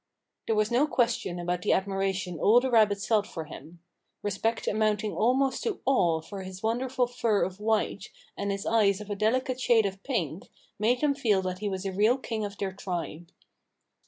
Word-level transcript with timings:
There 0.47 0.55
was 0.55 0.71
no 0.71 0.87
question 0.87 1.37
about 1.37 1.61
the 1.61 1.73
admiration 1.73 2.39
all 2.39 2.59
the 2.59 2.71
rabbits 2.71 3.05
felt 3.05 3.27
for 3.27 3.45
him. 3.45 3.81
Respect 4.23 4.67
amounting 4.67 5.13
almost 5.13 5.61
to 5.61 5.79
awe 5.85 6.21
for 6.21 6.41
his 6.41 6.63
wonderful 6.63 7.05
fur 7.05 7.43
of 7.43 7.59
white, 7.59 8.09
and 8.35 8.49
his 8.51 8.65
eyes 8.65 8.99
of 8.99 9.11
a 9.11 9.15
delicate 9.15 9.61
shade 9.61 9.85
of 9.85 10.01
pink, 10.01 10.49
made 10.79 11.01
them 11.01 11.13
feel 11.13 11.43
that 11.43 11.59
he 11.59 11.69
was 11.69 11.85
a 11.85 11.91
real 11.91 12.17
king 12.17 12.43
of 12.43 12.57
their 12.57 12.71
tribe. 12.71 13.29